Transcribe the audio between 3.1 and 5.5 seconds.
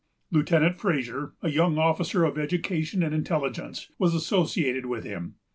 intelligence, was associated with him.